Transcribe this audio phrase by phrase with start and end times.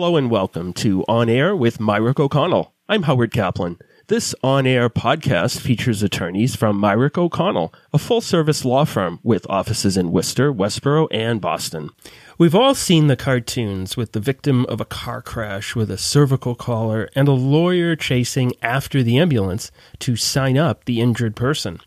[0.00, 2.72] Hello and welcome to On Air with Mirick O'Connell.
[2.88, 3.76] I'm Howard Kaplan.
[4.06, 9.46] This on air podcast features attorneys from Mirick O'Connell, a full service law firm with
[9.50, 11.90] offices in Worcester, Westboro, and Boston.
[12.38, 16.54] We've all seen the cartoons with the victim of a car crash with a cervical
[16.54, 21.78] collar and a lawyer chasing after the ambulance to sign up the injured person.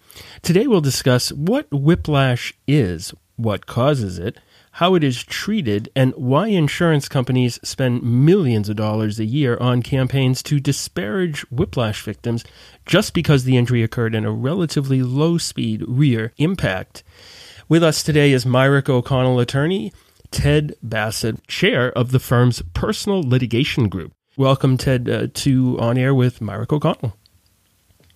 [0.44, 4.38] Today we'll discuss what whiplash is, what causes it,
[4.78, 9.84] how it is treated, and why insurance companies spend millions of dollars a year on
[9.84, 12.44] campaigns to disparage whiplash victims
[12.84, 17.04] just because the injury occurred in a relatively low speed rear impact.
[17.70, 19.94] With us today is Mirick O'Connell attorney
[20.32, 24.12] Ted Bassett, chair of the firm's personal litigation group.
[24.36, 27.16] Welcome, Ted, uh, to On Air with Mirick O'Connell.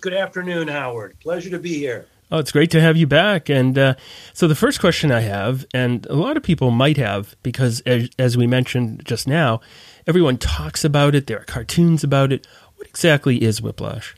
[0.02, 1.20] Good afternoon, Howard.
[1.20, 2.08] Pleasure to be here.
[2.30, 3.50] Oh, it's great to have you back.
[3.50, 3.96] And uh,
[4.34, 8.10] so the first question I have, and a lot of people might have, because as,
[8.20, 9.62] as we mentioned just now,
[10.06, 11.28] everyone talks about it.
[11.28, 12.46] There are cartoons about it.
[12.76, 14.16] What exactly is whiplash?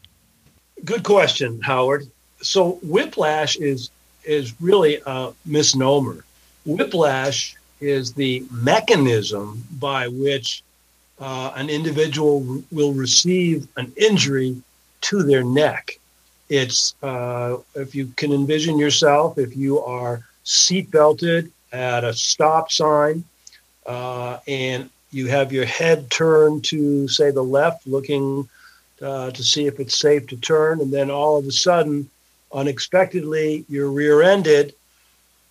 [0.83, 2.09] Good question, Howard.
[2.41, 3.89] So whiplash is
[4.23, 6.23] is really a misnomer.
[6.65, 10.61] Whiplash is the mechanism by which
[11.19, 14.61] uh, an individual will receive an injury
[15.01, 15.99] to their neck.
[16.49, 22.71] It's uh, if you can envision yourself, if you are seat belted at a stop
[22.71, 23.23] sign
[23.85, 28.47] uh, and you have your head turned to, say, the left, looking
[29.01, 32.09] uh, to see if it's safe to turn, and then all of a sudden,
[32.53, 34.73] unexpectedly, you're rear ended.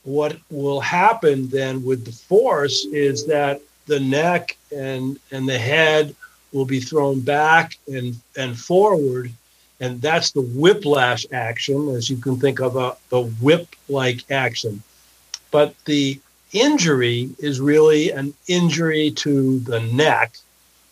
[0.05, 6.15] What will happen then with the force is that the neck and and the head
[6.53, 9.33] will be thrown back and and forward
[9.81, 14.83] and that's the whiplash action, as you can think of a, the whip like action.
[15.51, 16.21] But the
[16.53, 20.37] injury is really an injury to the neck.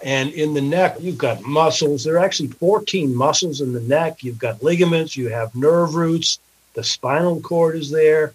[0.04, 2.04] And in the neck, you've got muscles.
[2.04, 4.22] There are actually 14 muscles in the neck.
[4.22, 6.38] You've got ligaments, you have nerve roots,
[6.74, 8.34] the spinal cord is there,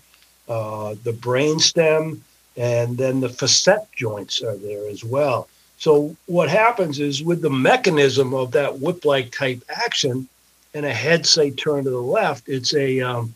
[0.49, 2.23] uh, the brain stem,
[2.57, 5.47] and then the facet joints are there as well.
[5.77, 10.27] So, what happens is with the mechanism of that whip like type action,
[10.73, 13.35] and a head say turn to the left, it's a um,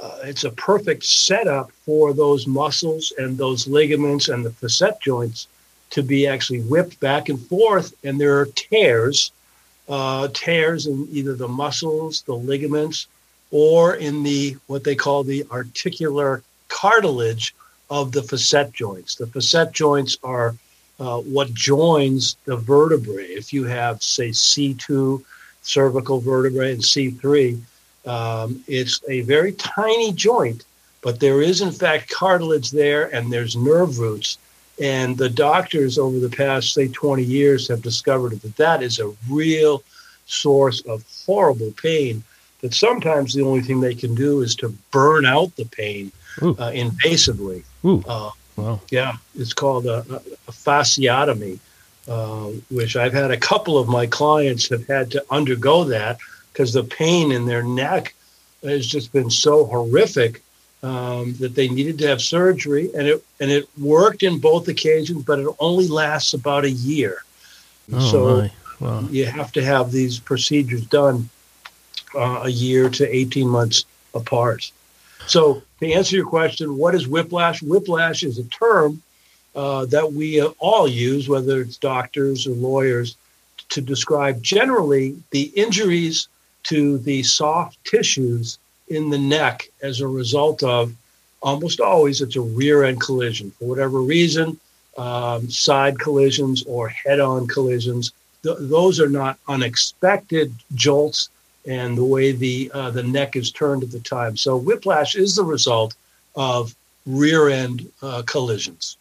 [0.00, 5.46] uh, it's a perfect setup for those muscles and those ligaments and the facet joints
[5.90, 7.94] to be actually whipped back and forth.
[8.02, 9.30] And there are tears,
[9.88, 13.06] uh, tears in either the muscles, the ligaments,
[13.52, 17.54] or in the what they call the articular cartilage
[17.90, 19.14] of the facet joints.
[19.14, 20.56] The facet joints are
[20.98, 23.26] uh, what joins the vertebrae.
[23.26, 25.22] If you have, say, C2
[25.62, 27.60] cervical vertebrae and C3.
[28.04, 30.64] Um, it's a very tiny joint,
[31.02, 34.38] but there is, in fact, cartilage there and there's nerve roots.
[34.80, 39.12] And the doctors over the past, say, 20 years have discovered that that is a
[39.30, 39.82] real
[40.26, 42.24] source of horrible pain.
[42.62, 46.70] That sometimes the only thing they can do is to burn out the pain uh,
[46.70, 47.64] invasively.
[47.84, 48.80] Uh, wow.
[48.90, 49.98] Yeah, it's called a,
[50.48, 51.58] a fasciotomy.
[52.08, 56.18] Uh, which I've had a couple of my clients have had to undergo that
[56.52, 58.12] because the pain in their neck
[58.64, 60.42] has just been so horrific
[60.82, 65.22] um, that they needed to have surgery, and it and it worked in both occasions,
[65.22, 67.22] but it only lasts about a year.
[67.92, 68.48] Oh, so
[68.80, 69.06] wow.
[69.08, 71.30] you have to have these procedures done
[72.16, 74.72] uh, a year to eighteen months apart.
[75.28, 77.62] So to answer your question, what is whiplash?
[77.62, 79.02] Whiplash is a term
[79.54, 83.16] uh, that we all use, whether it's doctors or lawyers,
[83.70, 86.28] to describe generally the injuries
[86.64, 88.58] to the soft tissues
[88.88, 90.94] in the neck as a result of
[91.42, 94.58] almost always it's a rear end collision for whatever reason,
[94.98, 98.12] um, side collisions or head on collisions.
[98.42, 101.30] Th- those are not unexpected jolts
[101.66, 104.36] and the way the uh, the neck is turned at the time.
[104.36, 105.94] So whiplash is the result
[106.36, 106.74] of
[107.06, 108.96] rear end uh, collisions.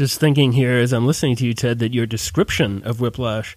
[0.00, 3.54] Just thinking here as I'm listening to you, Ted, that your description of whiplash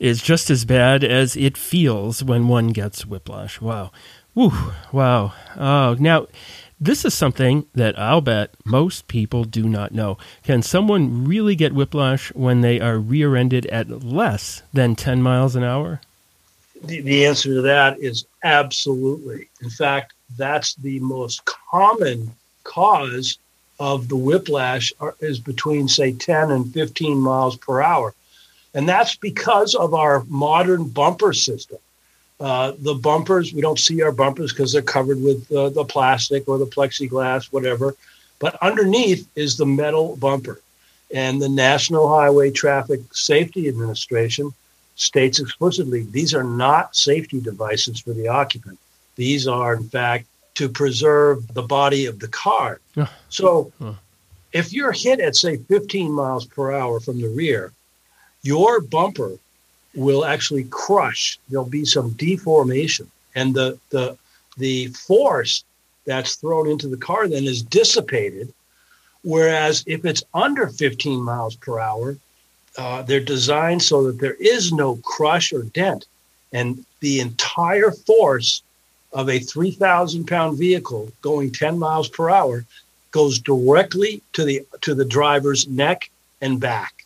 [0.00, 3.60] is just as bad as it feels when one gets whiplash.
[3.60, 3.92] Wow.
[4.34, 4.50] Woo.
[4.90, 5.34] Wow.
[5.56, 6.26] Oh, now
[6.80, 10.18] this is something that I'll bet most people do not know.
[10.42, 15.54] Can someone really get whiplash when they are rear ended at less than 10 miles
[15.54, 16.00] an hour?
[16.82, 19.48] The, the answer to that is absolutely.
[19.62, 23.38] In fact, that's the most common cause
[23.78, 28.14] of the whiplash are, is between, say, 10 and 15 miles per hour.
[28.74, 31.78] And that's because of our modern bumper system.
[32.40, 36.48] Uh, the bumpers, we don't see our bumpers because they're covered with uh, the plastic
[36.48, 37.94] or the plexiglass, whatever.
[38.38, 40.60] But underneath is the metal bumper.
[41.14, 44.52] And the National Highway Traffic Safety Administration
[44.96, 48.78] states explicitly these are not safety devices for the occupant.
[49.16, 52.80] These are, in fact, to preserve the body of the car.
[53.28, 53.72] So
[54.52, 57.72] if you're hit at, say, 15 miles per hour from the rear,
[58.42, 59.38] your bumper
[59.94, 61.38] will actually crush.
[61.48, 63.10] There'll be some deformation.
[63.34, 64.16] And the, the,
[64.58, 65.64] the force
[66.04, 68.52] that's thrown into the car then is dissipated.
[69.22, 72.16] Whereas if it's under 15 miles per hour,
[72.76, 76.06] uh, they're designed so that there is no crush or dent.
[76.52, 78.62] And the entire force
[79.12, 82.64] of a 3,000 pound vehicle going 10 miles per hour
[83.10, 86.10] goes directly to the to the driver's neck
[86.40, 87.04] and back.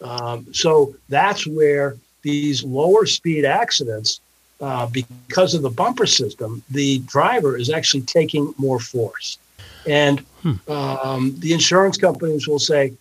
[0.00, 4.20] Um, so that's where these lower speed accidents,
[4.60, 9.38] uh, because of the bumper system, the driver is actually taking more force.
[9.86, 10.70] And hmm.
[10.70, 12.92] um, the insurance companies will say,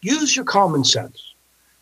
[0.00, 1.34] use your common sense.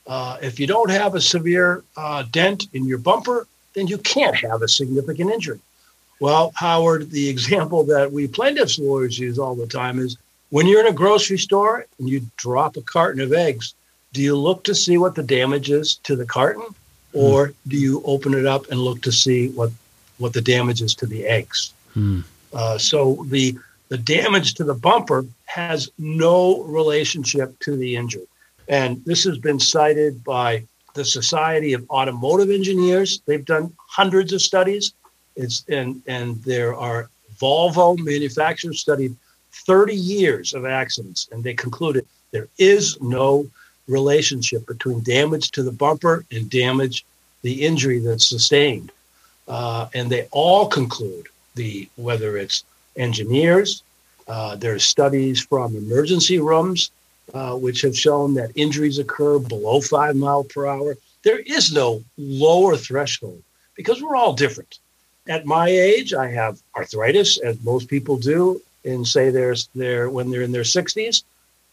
[0.06, 4.37] Uh, if you don't have a severe uh, dent in your bumper, then you can't
[4.37, 5.61] have a significant injury.
[6.20, 10.16] Well, Howard, the example that we plaintiffs lawyers use all the time is
[10.50, 13.74] when you're in a grocery store and you drop a carton of eggs,
[14.12, 17.18] do you look to see what the damage is to the carton, hmm.
[17.18, 19.70] or do you open it up and look to see what
[20.18, 21.74] what the damage is to the eggs?
[21.92, 22.20] Hmm.
[22.52, 23.56] Uh, so the
[23.88, 28.26] the damage to the bumper has no relationship to the injury,
[28.68, 30.62] and this has been cited by
[30.94, 33.20] the Society of Automotive Engineers.
[33.26, 34.94] They've done hundreds of studies.
[35.37, 39.15] It's and and there are Volvo manufacturers studied
[39.53, 43.49] 30 years of accidents, and they concluded there is no
[43.88, 47.05] relationship between damage to the bumper and damage,
[47.43, 48.91] the injury that's sustained.
[49.47, 52.65] Uh, and they all conclude the whether it's
[52.97, 53.83] engineers,
[54.29, 56.91] uh, there's studies from emergency rooms
[57.33, 60.97] uh, which have shown that injuries occur below five mile per hour.
[61.23, 63.43] There is no lower threshold
[63.75, 64.79] because we're all different.
[65.28, 70.31] At my age, I have arthritis, as most people do, and say they're, they're when
[70.31, 71.23] they're in their 60s.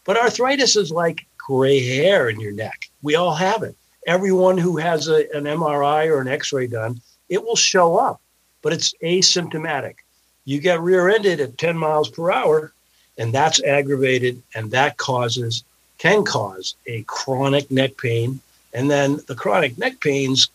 [0.04, 2.88] But arthritis is like gray hair in your neck.
[3.02, 3.76] We all have it.
[4.06, 8.20] Everyone who has a, an MRI or an x ray done, it will show up,
[8.62, 9.96] but it's asymptomatic.
[10.44, 12.72] You get rear ended at 10 miles per hour,
[13.16, 15.64] and that's aggravated, and that causes,
[15.98, 18.40] can cause a chronic neck pain.
[18.74, 20.48] And then the chronic neck pains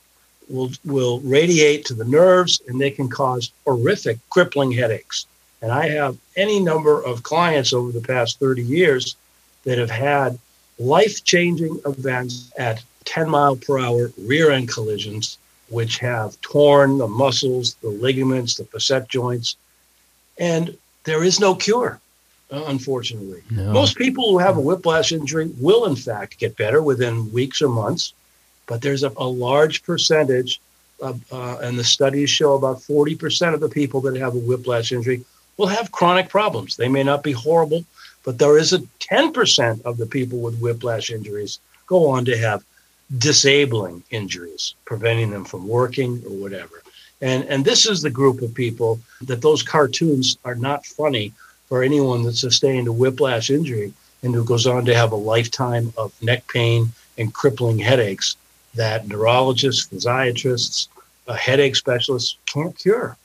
[0.50, 5.26] will, will radiate to the nerves, and they can cause horrific, crippling headaches.
[5.62, 9.16] And I have any number of clients over the past 30 years
[9.66, 10.40] that have had
[10.78, 15.38] life changing events at 10 mile per hour rear end collisions,
[15.70, 19.56] which have torn the muscles, the ligaments, the facet joints.
[20.38, 22.00] And there is no cure,
[22.52, 23.44] uh, unfortunately.
[23.52, 23.74] No.
[23.74, 27.70] Most people who have a whiplash injury will, in fact, get better within weeks or
[27.70, 28.14] months,
[28.70, 30.62] but there's a, a large percentage.
[31.02, 34.92] Of, uh, and the studies show about 40% of the people that have a whiplash
[34.92, 35.24] injury
[35.56, 36.76] will have chronic problems.
[36.76, 37.86] They may not be horrible,
[38.26, 42.66] but there is a 10% of the people with whiplash injuries go on to have
[43.18, 46.84] disabling injuries, preventing them from working or whatever.
[47.22, 51.32] And, and this is the group of people that those cartoons are not funny
[51.68, 55.94] for anyone that sustained a whiplash injury and who goes on to have a lifetime
[55.98, 58.36] of neck pain and crippling headaches
[58.76, 60.88] that neurologists, physiatrists,
[61.28, 63.18] uh, headache specialists can't cure.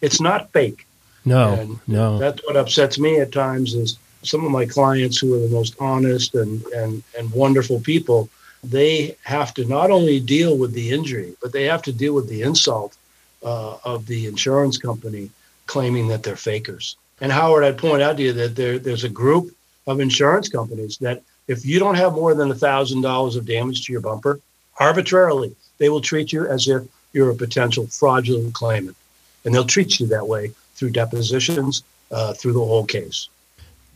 [0.00, 0.86] It's not fake.
[1.24, 2.18] No, and no.
[2.18, 5.74] That's what upsets me at times is some of my clients who are the most
[5.80, 8.28] honest and, and, and wonderful people,
[8.62, 12.28] they have to not only deal with the injury, but they have to deal with
[12.28, 12.96] the insult
[13.42, 15.30] uh, of the insurance company
[15.66, 16.96] claiming that they're fakers.
[17.20, 19.54] And Howard, I'd point out to you that there, there's a group
[19.86, 24.00] of insurance companies that if you don't have more than $1,000 of damage to your
[24.00, 24.40] bumper,
[24.80, 26.82] arbitrarily, they will treat you as if
[27.12, 28.96] you're a potential fraudulent claimant.
[29.44, 33.28] And they'll treat you that way through depositions, uh, through the whole case.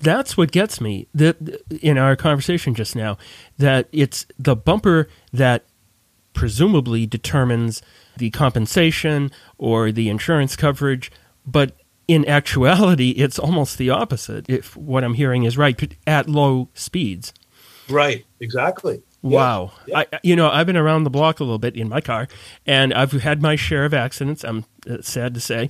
[0.01, 1.37] That's what gets me that
[1.81, 3.17] in our conversation just now
[3.59, 5.65] that it's the bumper that
[6.35, 7.81] presumably determines
[8.17, 11.11] the compensation or the insurance coverage
[11.47, 11.73] but
[12.07, 17.33] in actuality it's almost the opposite if what i'm hearing is right at low speeds.
[17.89, 19.01] Right exactly
[19.31, 19.99] wow yeah.
[20.01, 22.29] I, you know i've been around the block a little bit in my car
[22.67, 25.69] and i've had my share of accidents i'm uh, sad to say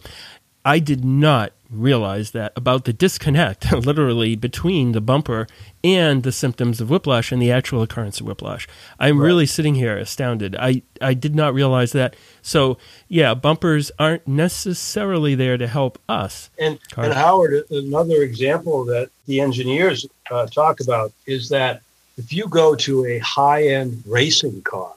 [0.64, 5.46] I did not realize that about the disconnect, literally, between the bumper
[5.82, 8.66] and the symptoms of whiplash and the actual occurrence of whiplash.
[8.98, 9.26] I'm right.
[9.26, 10.56] really sitting here astounded.
[10.56, 12.16] I, I did not realize that.
[12.40, 16.48] So, yeah, bumpers aren't necessarily there to help us.
[16.58, 21.82] And, and Howard, another example that the engineers uh, talk about is that
[22.16, 24.92] if you go to a high end racing car,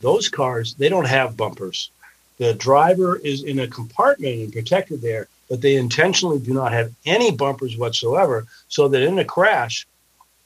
[0.00, 1.90] those cars, they don't have bumpers.
[2.38, 6.92] The driver is in a compartment and protected there, but they intentionally do not have
[7.04, 9.86] any bumpers whatsoever, so that in a crash,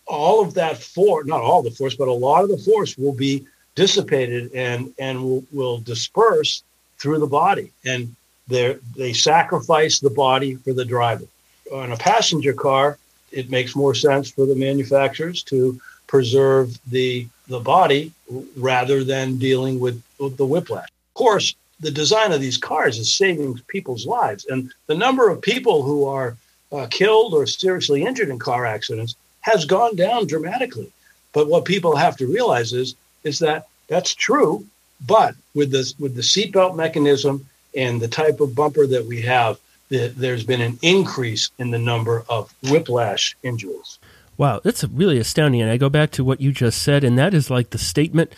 [0.06, 3.14] all of that force, not all the force, but a lot of the force will
[3.14, 6.62] be dissipated and, and will, will disperse
[6.98, 7.70] through the body.
[7.84, 8.14] And
[8.48, 11.24] they sacrifice the body for the driver.
[11.72, 12.98] On a passenger car,
[13.32, 15.80] it makes more sense for the manufacturers to
[16.14, 18.12] preserve the the body
[18.56, 20.88] rather than dealing with, with the whiplash.
[21.10, 24.46] Of course, the design of these cars is saving people's lives.
[24.46, 26.36] And the number of people who are
[26.70, 30.90] uh, killed or seriously injured in car accidents has gone down dramatically.
[31.32, 32.94] But what people have to realize is,
[33.24, 34.64] is that that's true.
[35.04, 37.44] But with this, with the seatbelt mechanism
[37.76, 41.84] and the type of bumper that we have, the, there's been an increase in the
[41.92, 43.98] number of whiplash injuries.
[44.36, 45.62] Wow, that's really astounding.
[45.62, 48.34] And I go back to what you just said, and that is like the statement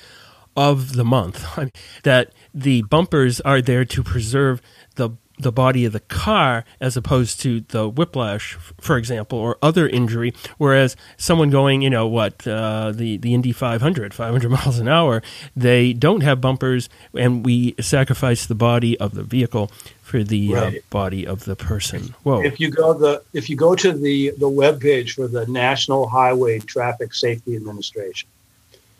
[0.56, 1.44] of the month
[2.02, 4.60] that the bumpers are there to preserve
[4.96, 9.86] the the body of the car as opposed to the whiplash, for example, or other
[9.86, 10.32] injury.
[10.58, 15.22] Whereas someone going, you know, what uh, the the Indy 500, 500 miles an hour,
[15.54, 19.70] they don't have bumpers, and we sacrifice the body of the vehicle
[20.16, 20.78] for the uh, right.
[20.78, 22.14] uh, body of the person.
[22.22, 22.42] Whoa!
[22.42, 26.08] If you go the if you go to the the web page for the National
[26.08, 28.28] Highway Traffic Safety Administration,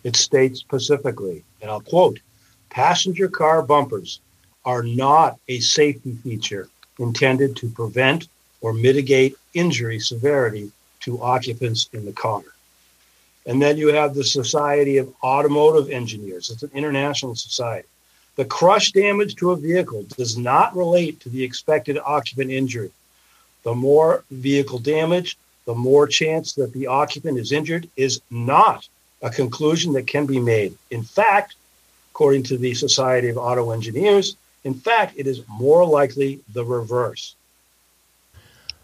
[0.05, 2.19] it states specifically, and I'll quote,
[2.69, 4.21] passenger car bumpers
[4.67, 6.69] are not a safety feature
[6.99, 8.29] intended to prevent
[8.61, 10.71] or mitigate injury severity
[11.01, 12.43] to occupants in the car.
[13.47, 16.51] And then you have the Society of Automotive Engineers.
[16.51, 17.89] It's an international society.
[18.37, 22.91] The crush damage to a vehicle does not relate to the expected occupant injury.
[23.63, 28.89] The more vehicle damage, the more chance that the occupant is injured is not
[29.23, 30.77] a conclusion that can be made.
[30.91, 31.55] In fact,
[32.13, 37.35] according to the Society of Auto Engineers, in fact, it is more likely the reverse.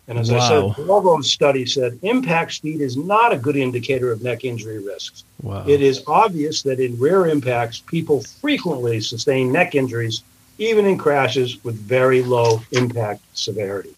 [0.09, 0.39] And as wow.
[0.39, 4.85] I said, Volvo's study said impact speed is not a good indicator of neck injury
[4.85, 5.25] risks.
[5.43, 5.65] Wow.
[5.67, 10.23] It is obvious that in rare impacts, people frequently sustain neck injuries,
[10.59, 13.95] even in crashes with very low impact severity.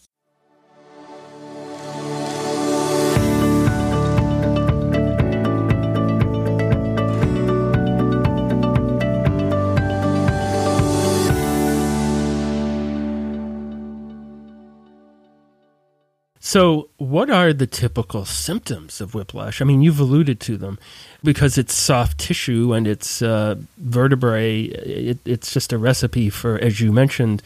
[16.55, 19.61] So, what are the typical symptoms of whiplash?
[19.61, 20.79] I mean, you've alluded to them
[21.25, 24.67] because it's soft tissue and it's uh, vertebrae.
[24.67, 27.43] It, it's just a recipe for, as you mentioned,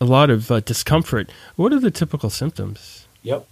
[0.00, 1.32] a lot of uh, discomfort.
[1.56, 3.08] What are the typical symptoms?
[3.24, 3.44] Yep.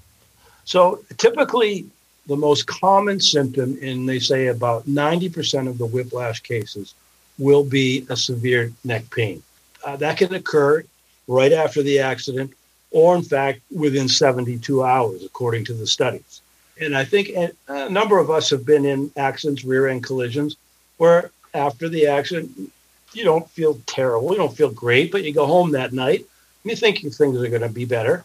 [0.66, 1.84] So, typically,
[2.28, 6.94] the most common symptom in, they say, about 90% of the whiplash cases
[7.40, 9.42] will be a severe neck pain.
[9.84, 10.84] Uh, that can occur
[11.26, 12.52] right after the accident
[12.92, 16.40] or in fact within 72 hours, according to the studies.
[16.80, 17.30] And I think
[17.68, 20.56] a number of us have been in accidents, rear end collisions,
[20.96, 22.72] where after the accident,
[23.12, 26.70] you don't feel terrible, you don't feel great, but you go home that night and
[26.70, 28.24] you think things are going to be better.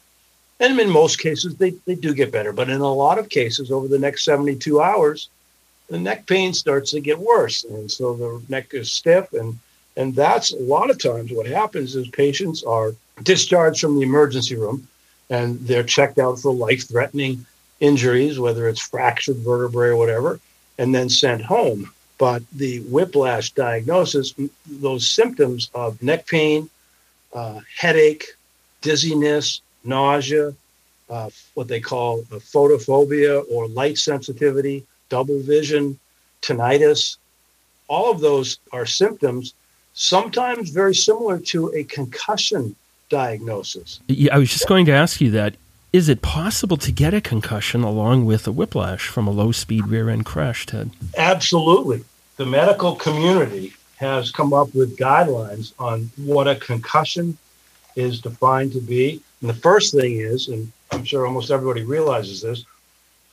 [0.60, 2.52] And in most cases, they, they do get better.
[2.52, 5.30] But in a lot of cases, over the next 72 hours,
[5.90, 7.64] the neck pain starts to get worse.
[7.64, 9.32] And so the neck is stiff.
[9.34, 9.60] And,
[9.98, 14.56] and that's a lot of times what happens is patients are discharged from the emergency
[14.56, 14.88] room
[15.30, 17.46] and they're checked out for life threatening
[17.80, 20.39] injuries, whether it's fractured vertebrae or whatever,
[20.77, 21.92] and then sent home.
[22.20, 24.34] But the whiplash diagnosis,
[24.66, 26.70] those symptoms of neck pain,
[27.34, 28.25] uh, headache,
[28.82, 30.54] dizziness, nausea,
[31.10, 36.00] uh, what they call photophobia or light sensitivity, double vision,
[36.42, 37.18] tinnitus,
[37.88, 39.54] all of those are symptoms,
[39.98, 42.75] sometimes very similar to a concussion
[43.10, 44.00] diagnosis.
[44.08, 45.56] Yeah, I was just going to ask you that.
[45.92, 49.88] Is it possible to get a concussion along with a whiplash from a low speed
[49.88, 50.92] rear end crash, Ted?
[51.18, 52.04] Absolutely.
[52.36, 57.38] The medical community has come up with guidelines on what a concussion
[57.96, 59.22] is defined to be.
[59.42, 62.63] And the first thing is, and I'm sure almost everybody realizes this,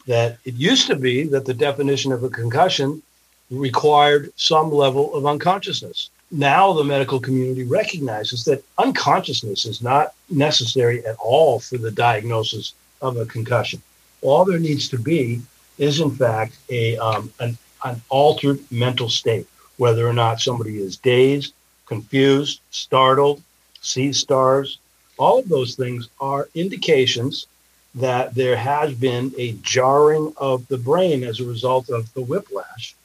[0.07, 3.03] that it used to be that the definition of a concussion
[3.51, 6.09] required some level of unconsciousness.
[6.35, 12.75] Now the medical community recognizes that unconsciousness is not necessary at all for the diagnosis
[13.01, 13.81] of a concussion.
[14.21, 15.43] All there needs to be
[15.79, 20.97] is, in fact, a um, an, an altered mental state, whether or not somebody is
[20.97, 21.55] dazed,
[21.87, 23.41] confused, startled,
[23.81, 24.79] sees stars.
[25.19, 27.47] All of those things are indications
[27.95, 32.97] that there has been a jarring of the brain as a result of the whiplash.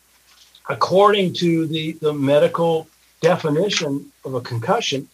[0.67, 2.87] According to the, the medical
[3.21, 5.07] definition of a concussion,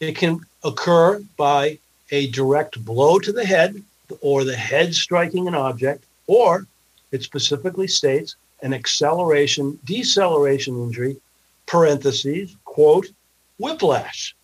[0.00, 1.78] it can occur by
[2.10, 3.82] a direct blow to the head
[4.20, 6.66] or the head striking an object, or
[7.12, 11.16] it specifically states an acceleration, deceleration injury,
[11.66, 13.08] parentheses, quote,
[13.58, 14.34] whiplash.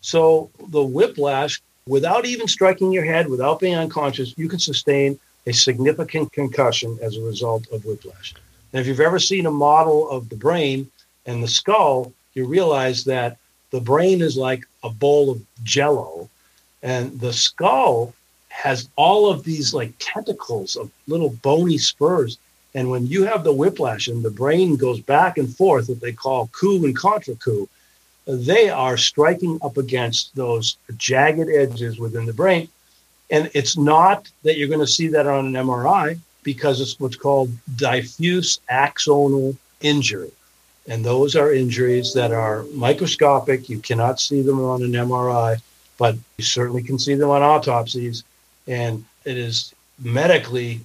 [0.00, 5.52] So the whiplash, without even striking your head, without being unconscious, you can sustain a
[5.52, 8.34] significant concussion as a result of whiplash.
[8.72, 10.90] And if you've ever seen a model of the brain
[11.26, 13.36] and the skull, you realize that
[13.70, 16.28] the brain is like a bowl of jello
[16.82, 18.14] and the skull
[18.48, 22.38] has all of these like tentacles of little bony spurs
[22.74, 26.12] and when you have the whiplash and the brain goes back and forth what they
[26.12, 27.68] call coup and contra coup
[28.26, 32.68] they are striking up against those jagged edges within the brain.
[33.30, 37.16] And it's not that you're going to see that on an mri because it's what's
[37.16, 40.32] called diffuse axonal injury
[40.88, 43.68] and those are injuries that are microscopic.
[43.68, 45.60] You cannot see them on an MRI,
[45.98, 48.24] but you certainly can see them on autopsies.
[48.66, 50.80] And it is medically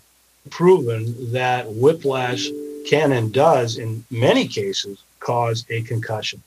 [0.49, 2.47] proven that whiplash
[2.85, 6.41] can and does, in many cases, cause a concussion.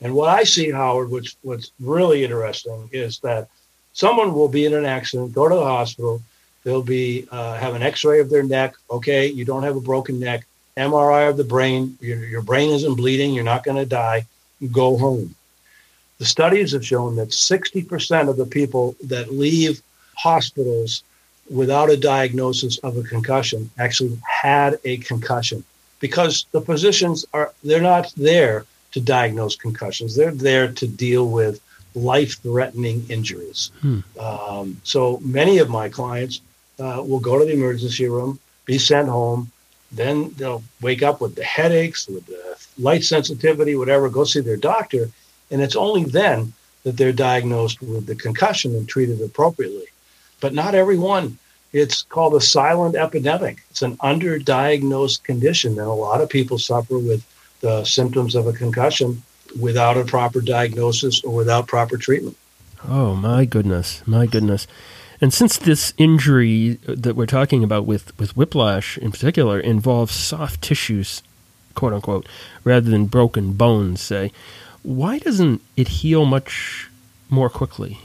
[0.00, 3.48] And what I see, Howard, which what's really interesting is that
[3.92, 6.22] someone will be in an accident, go to the hospital,
[6.64, 8.74] they'll be uh, have an X-ray of their neck.
[8.90, 10.46] Okay, you don't have a broken neck.
[10.78, 14.26] MRI of the brain, your, your brain isn't bleeding, you're not going to die,
[14.72, 15.34] go home.
[16.18, 19.82] The studies have shown that 60% of the people that leave
[20.16, 21.02] hospitals
[21.50, 25.64] without a diagnosis of a concussion actually had a concussion
[26.00, 31.60] because the physicians are they're not there to diagnose concussions they're there to deal with
[31.94, 34.00] life-threatening injuries hmm.
[34.20, 36.40] um, so many of my clients
[36.78, 39.50] uh, will go to the emergency room be sent home
[39.90, 44.56] then they'll wake up with the headaches, with the light sensitivity, whatever, go see their
[44.56, 45.10] doctor.
[45.50, 49.86] And it's only then that they're diagnosed with the concussion and treated appropriately.
[50.40, 51.38] But not everyone.
[51.72, 53.62] It's called a silent epidemic.
[53.70, 57.24] It's an underdiagnosed condition, and a lot of people suffer with
[57.60, 59.22] the symptoms of a concussion
[59.60, 62.36] without a proper diagnosis or without proper treatment.
[62.86, 64.02] Oh, my goodness.
[64.06, 64.66] My goodness.
[65.20, 70.62] And since this injury that we're talking about with, with whiplash in particular involves soft
[70.62, 71.22] tissues,
[71.74, 72.26] quote unquote,
[72.62, 74.32] rather than broken bones, say,
[74.82, 76.88] why doesn't it heal much
[77.28, 77.98] more quickly?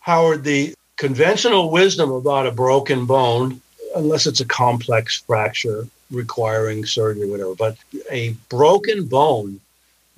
[0.00, 3.60] Howard, the conventional wisdom about a broken bone,
[3.96, 7.76] unless it's a complex fracture requiring surgery, whatever, but
[8.10, 9.60] a broken bone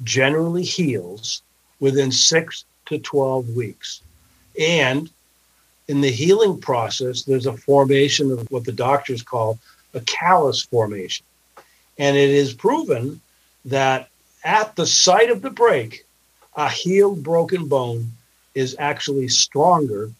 [0.02, 1.40] generally heals
[1.78, 4.00] within six to 12 weeks.
[4.59, 5.09] And
[5.88, 9.58] in the healing process, there's a formation of what the doctors call
[9.92, 11.24] a callus formation.
[11.98, 13.20] And it is proven
[13.66, 14.08] that
[14.44, 16.04] at the site of the break,
[16.56, 18.12] a healed broken bone
[18.54, 20.10] is actually stronger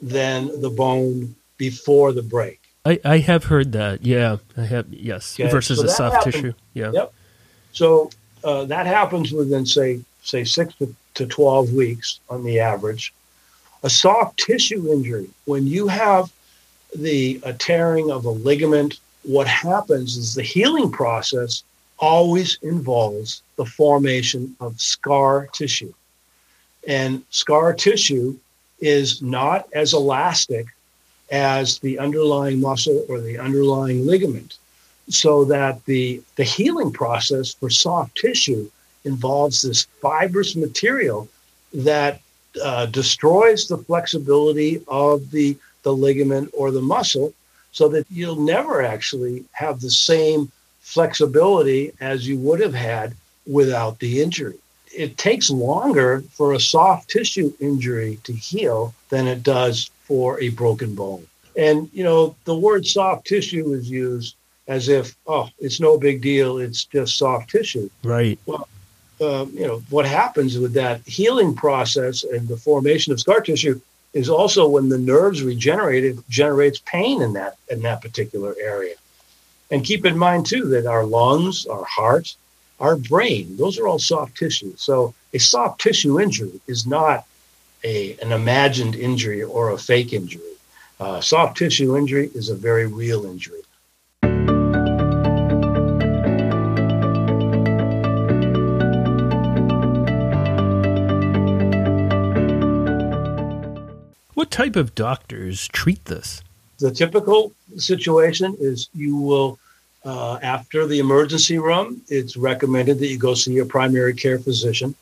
[0.00, 2.60] than the bone before the break.
[2.84, 4.04] I, I have heard that.
[4.04, 4.92] Yeah, I have.
[4.92, 5.48] Yes, okay.
[5.48, 6.52] versus so a soft happens, tissue.
[6.74, 6.90] Yeah.
[6.92, 7.14] Yep.
[7.72, 8.10] So
[8.42, 13.12] uh, that happens within say say six to, to twelve weeks on the average,
[13.82, 16.32] a soft tissue injury, when you have
[16.94, 21.62] the tearing of a ligament, what happens is the healing process
[21.98, 25.92] always involves the formation of scar tissue.
[26.86, 28.36] And scar tissue
[28.80, 30.66] is not as elastic
[31.30, 34.58] as the underlying muscle or the underlying ligament.
[35.08, 38.70] So that the, the healing process for soft tissue
[39.04, 41.28] involves this fibrous material
[41.74, 42.20] that
[42.62, 47.32] uh, destroys the flexibility of the, the ligament or the muscle
[47.72, 53.14] so that you'll never actually have the same flexibility as you would have had
[53.46, 54.58] without the injury.
[54.94, 60.50] It takes longer for a soft tissue injury to heal than it does for a
[60.50, 61.26] broken bone.
[61.56, 64.36] And, you know, the word soft tissue is used
[64.68, 66.58] as if, oh, it's no big deal.
[66.58, 67.88] It's just soft tissue.
[68.04, 68.38] Right.
[68.46, 68.68] Well,
[69.22, 73.80] um, you know, what happens with that healing process and the formation of scar tissue
[74.12, 78.94] is also when the nerves regenerate, it generates pain in that in that particular area.
[79.70, 82.34] And keep in mind too that our lungs, our heart,
[82.78, 84.74] our brain, those are all soft tissue.
[84.76, 87.24] So a soft tissue injury is not
[87.82, 90.42] a, an imagined injury or a fake injury.
[91.00, 93.62] Uh, soft tissue injury is a very real injury.
[104.52, 106.42] Type of doctors treat this?
[106.78, 109.58] The typical situation is you will,
[110.04, 114.94] uh, after the emergency room, it's recommended that you go see your primary care physician.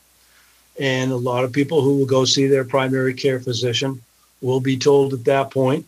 [0.79, 4.01] And a lot of people who will go see their primary care physician
[4.41, 5.85] will be told at that point,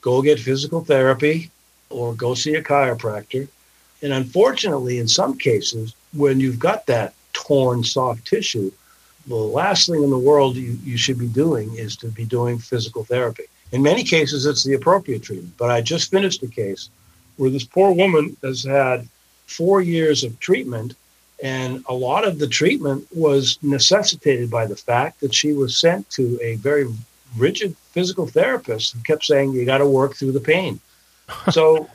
[0.00, 1.50] go get physical therapy
[1.88, 3.48] or go see a chiropractor.
[4.02, 8.72] And unfortunately, in some cases, when you've got that torn soft tissue,
[9.26, 12.58] the last thing in the world you, you should be doing is to be doing
[12.58, 13.44] physical therapy.
[13.72, 15.56] In many cases, it's the appropriate treatment.
[15.56, 16.90] But I just finished a case
[17.36, 19.08] where this poor woman has had
[19.46, 20.94] four years of treatment,
[21.42, 26.08] and a lot of the treatment was necessitated by the fact that she was sent
[26.10, 26.86] to a very
[27.36, 30.80] rigid physical therapist who kept saying, You got to work through the pain.
[31.50, 31.88] so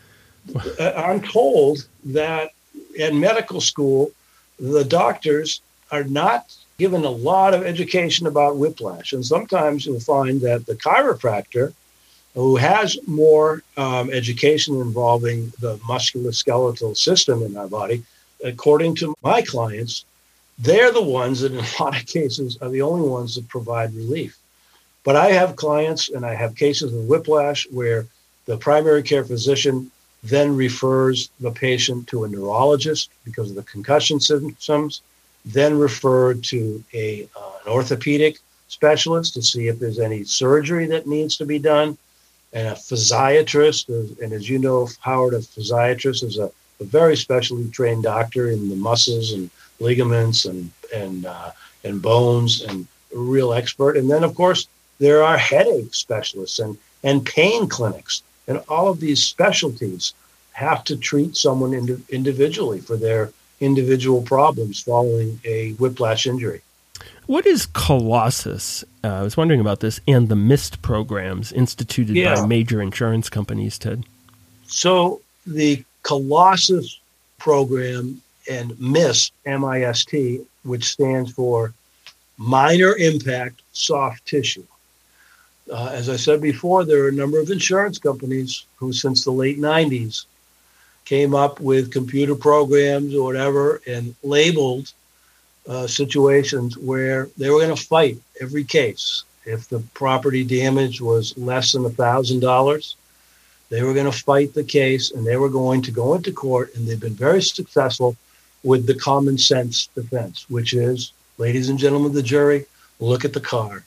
[0.80, 2.52] uh, I'm told that
[2.96, 4.12] in medical school,
[4.60, 5.62] the doctors
[5.92, 9.12] are not given a lot of education about whiplash.
[9.12, 11.74] And sometimes you'll find that the chiropractor,
[12.34, 18.04] who has more um, education involving the musculoskeletal system in our body,
[18.44, 20.06] according to my clients,
[20.58, 23.94] they're the ones that, in a lot of cases, are the only ones that provide
[23.94, 24.38] relief.
[25.04, 28.06] But I have clients and I have cases of whiplash where
[28.46, 29.92] the primary care physician
[30.24, 35.02] then refers the patient to a neurologist because of the concussion symptoms
[35.46, 41.08] then referred to a, uh, an orthopedic specialist to see if there's any surgery that
[41.08, 41.98] needs to be done,
[42.54, 43.90] and a physiatrist.
[44.22, 48.70] And as you know, Howard, a physiatrist is a, a very specially trained doctor in
[48.70, 49.50] the muscles and
[49.80, 51.52] ligaments and and uh,
[51.84, 53.98] and bones and a real expert.
[53.98, 54.68] And then, of course,
[55.00, 60.14] there are headache specialists and and pain clinics, and all of these specialties
[60.52, 66.62] have to treat someone indi- individually for their individual problems following a whiplash injury.
[67.26, 68.84] What is Colossus?
[69.04, 72.36] Uh, I was wondering about this and the MIST programs instituted yeah.
[72.36, 74.04] by major insurance companies, Ted.
[74.66, 77.00] So the Colossus
[77.38, 81.74] program and MIST, M-I-S-T, which stands for
[82.38, 84.66] Minor Impact Soft Tissue.
[85.72, 89.32] Uh, as I said before, there are a number of insurance companies who, since the
[89.32, 90.26] late 90s,
[91.10, 94.94] came up with computer programs or whatever and labeled
[95.68, 99.24] uh, situations where they were going to fight every case.
[99.44, 102.96] If the property damage was less than a thousand dollars,
[103.70, 106.76] they were going to fight the case and they were going to go into court.
[106.76, 108.16] And they've been very successful
[108.64, 112.68] with the common sense defense, which is, ladies and gentlemen of the jury,
[113.00, 113.84] look at the car.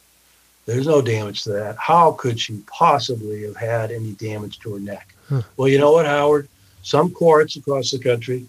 [0.67, 1.77] There's no damage to that.
[1.77, 5.15] How could she possibly have had any damage to her neck?
[5.29, 5.43] Huh.
[5.57, 6.49] Well, you know what, Howard?
[6.83, 8.47] Some courts across the country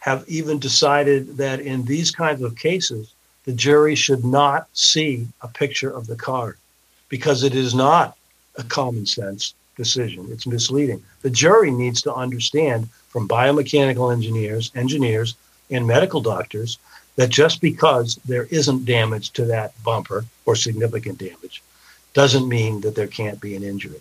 [0.00, 3.12] have even decided that in these kinds of cases,
[3.44, 6.56] the jury should not see a picture of the car
[7.08, 8.16] because it is not
[8.56, 10.28] a common sense decision.
[10.30, 11.02] It's misleading.
[11.22, 15.34] The jury needs to understand from biomechanical engineers, engineers,
[15.70, 16.78] and medical doctors
[17.16, 21.62] that just because there isn't damage to that bumper or significant damage
[22.14, 24.00] doesn't mean that there can't be an injury.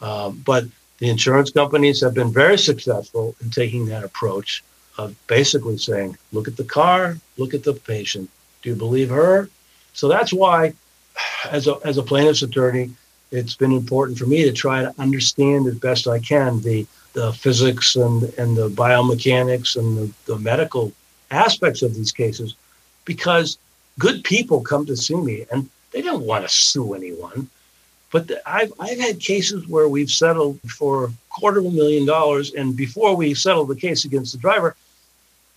[0.00, 0.64] Um, but
[1.00, 4.62] the insurance companies have been very successful in taking that approach
[4.98, 8.30] of basically saying, look at the car, look at the patient.
[8.62, 9.48] Do you believe her?
[9.94, 10.74] So that's why,
[11.50, 12.90] as a, as a plaintiff's attorney,
[13.30, 17.32] it's been important for me to try to understand as best I can the, the
[17.32, 20.92] physics and, and the biomechanics and the, the medical
[21.30, 22.54] aspects of these cases
[23.04, 23.56] because
[23.98, 27.48] good people come to see me and they don't want to sue anyone.
[28.12, 32.06] But the, I've, I've had cases where we've settled for a quarter of a million
[32.06, 32.52] dollars.
[32.54, 34.74] And before we settled the case against the driver,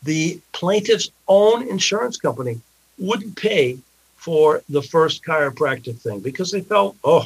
[0.04, 2.60] the plaintiff's own insurance company
[3.00, 3.78] wouldn't pay
[4.18, 7.26] for the first chiropractic thing because they felt, oh,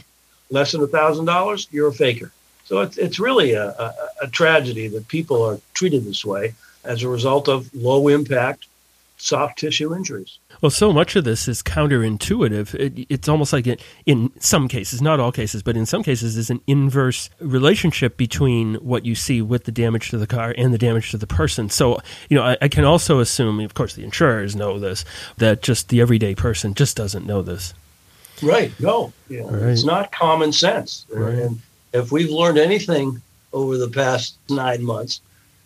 [0.50, 2.32] less than a thousand dollars, you're a faker.
[2.66, 7.04] So it's, it's really a, a, a tragedy that people are treated this way as
[7.04, 8.66] a result of low impact
[9.17, 10.39] soft tissue injuries.
[10.62, 12.73] Well, so much of this is counterintuitive.
[12.75, 16.38] It, it's almost like it, in some cases, not all cases, but in some cases,
[16.38, 20.73] is an inverse relationship between what you see with the damage to the car and
[20.73, 21.69] the damage to the person.
[21.69, 21.99] So,
[22.30, 25.03] you know, I, I can also assume, of course, the insurers know this,
[25.38, 27.73] that just the everyday person just doesn't know this.
[28.41, 28.71] Right.
[28.80, 29.69] No, you know, right.
[29.69, 31.06] it's not common sense.
[31.12, 31.34] Right.
[31.34, 31.60] And
[31.93, 35.21] if we've learned anything over the past nine months,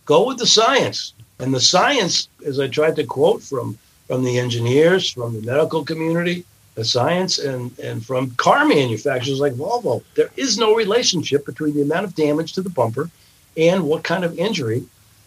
[0.06, 3.78] go with the science And the science, as I tried to quote from
[4.08, 9.54] from the engineers, from the medical community, the science, and and from car manufacturers like
[9.54, 13.10] Volvo, there is no relationship between the amount of damage to the bumper
[13.58, 14.86] and what kind of injury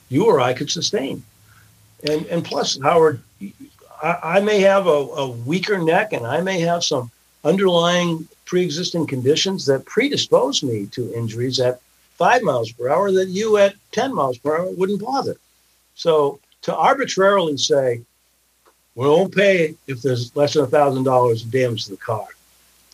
[0.09, 1.25] you or I could sustain.
[2.09, 3.21] And and plus, Howard,
[4.01, 7.11] I, I may have a, a weaker neck, and I may have some
[7.43, 11.81] underlying pre-existing conditions that predispose me to injuries at
[12.17, 15.37] five miles per hour that you at 10 miles per hour wouldn't bother.
[15.95, 18.03] So to arbitrarily say,
[18.95, 22.27] we won't pay if there's less than a thousand dollars of damage to the car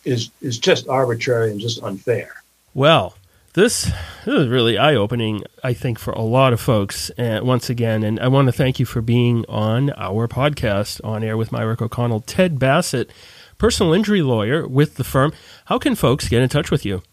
[0.03, 2.43] is is just arbitrary and just unfair.
[2.73, 3.15] Well,
[3.53, 3.91] this,
[4.25, 7.11] this is really eye opening, I think, for a lot of folks.
[7.17, 11.23] Uh, once again, and I want to thank you for being on our podcast on
[11.23, 12.21] air with Mirick O'Connell.
[12.21, 13.11] Ted Bassett,
[13.57, 15.33] personal injury lawyer with the firm.
[15.65, 17.03] How can folks get in touch with you?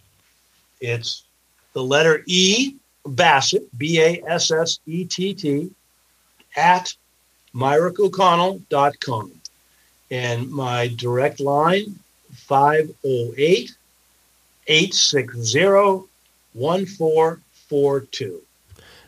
[0.81, 1.25] It's
[1.73, 5.71] the letter E, Bassett, B A S S E T T,
[6.59, 6.95] at
[7.55, 9.33] miricko'connell.com.
[10.11, 11.99] And my direct line,
[12.33, 13.77] 508
[14.67, 16.09] 860
[16.53, 18.43] 1442.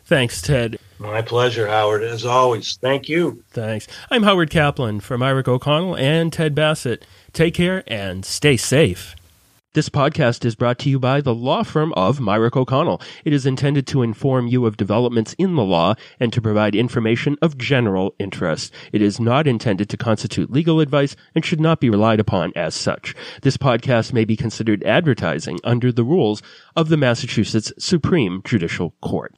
[0.05, 0.77] Thanks, Ted.
[0.99, 2.77] My pleasure, Howard, as always.
[2.77, 3.43] Thank you.
[3.51, 3.87] Thanks.
[4.09, 7.05] I'm Howard Kaplan for Mirick O'Connell and Ted Bassett.
[7.33, 9.15] Take care and stay safe.
[9.73, 13.01] This podcast is brought to you by the law firm of Mirick O'Connell.
[13.23, 17.37] It is intended to inform you of developments in the law and to provide information
[17.41, 18.73] of general interest.
[18.91, 22.75] It is not intended to constitute legal advice and should not be relied upon as
[22.75, 23.15] such.
[23.43, 26.41] This podcast may be considered advertising under the rules
[26.75, 29.33] of the Massachusetts Supreme Judicial Court.